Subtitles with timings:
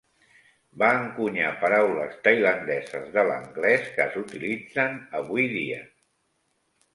[0.83, 5.79] Va encunyar paraules tailandeses de l'anglès que s'utilitzen avui dia.